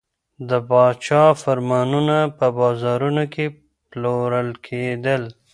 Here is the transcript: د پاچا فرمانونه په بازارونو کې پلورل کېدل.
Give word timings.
د 0.49 0.51
پاچا 0.69 1.23
فرمانونه 1.43 2.17
په 2.37 2.45
بازارونو 2.59 3.23
کې 3.33 3.45
پلورل 3.89 4.49
کېدل. 4.65 5.23